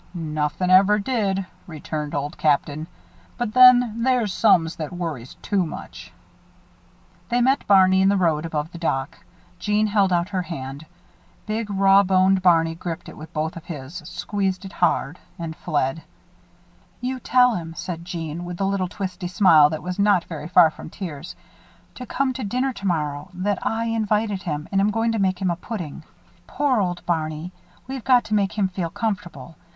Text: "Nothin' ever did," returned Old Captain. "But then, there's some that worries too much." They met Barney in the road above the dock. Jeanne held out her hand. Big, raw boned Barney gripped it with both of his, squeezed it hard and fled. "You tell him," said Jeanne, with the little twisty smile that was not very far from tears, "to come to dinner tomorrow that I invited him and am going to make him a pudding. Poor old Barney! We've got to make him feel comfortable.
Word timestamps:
"Nothin' 0.15 0.71
ever 0.71 0.97
did," 0.97 1.45
returned 1.67 2.15
Old 2.15 2.35
Captain. 2.35 2.87
"But 3.37 3.53
then, 3.53 4.01
there's 4.01 4.33
some 4.33 4.67
that 4.79 4.91
worries 4.91 5.35
too 5.43 5.63
much." 5.63 6.11
They 7.29 7.39
met 7.39 7.67
Barney 7.67 8.01
in 8.01 8.09
the 8.09 8.17
road 8.17 8.43
above 8.43 8.71
the 8.71 8.79
dock. 8.79 9.19
Jeanne 9.59 9.85
held 9.85 10.11
out 10.11 10.29
her 10.29 10.41
hand. 10.41 10.87
Big, 11.45 11.69
raw 11.69 12.01
boned 12.01 12.41
Barney 12.41 12.73
gripped 12.73 13.09
it 13.09 13.15
with 13.15 13.31
both 13.31 13.55
of 13.55 13.65
his, 13.65 13.97
squeezed 14.03 14.65
it 14.65 14.71
hard 14.73 15.19
and 15.37 15.55
fled. 15.55 16.01
"You 16.99 17.19
tell 17.19 17.53
him," 17.53 17.75
said 17.75 18.03
Jeanne, 18.03 18.43
with 18.43 18.57
the 18.57 18.65
little 18.65 18.87
twisty 18.87 19.27
smile 19.27 19.69
that 19.69 19.83
was 19.83 19.99
not 19.99 20.23
very 20.23 20.47
far 20.47 20.71
from 20.71 20.89
tears, 20.89 21.35
"to 21.93 22.07
come 22.07 22.33
to 22.33 22.43
dinner 22.43 22.73
tomorrow 22.73 23.29
that 23.35 23.63
I 23.63 23.85
invited 23.85 24.41
him 24.41 24.67
and 24.71 24.81
am 24.81 24.89
going 24.89 25.11
to 25.11 25.19
make 25.19 25.39
him 25.39 25.51
a 25.51 25.55
pudding. 25.55 26.03
Poor 26.47 26.79
old 26.81 27.05
Barney! 27.05 27.51
We've 27.85 28.03
got 28.03 28.23
to 28.23 28.33
make 28.33 28.57
him 28.57 28.67
feel 28.67 28.89
comfortable. 28.89 29.57